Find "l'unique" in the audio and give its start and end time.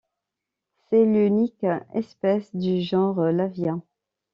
1.05-1.63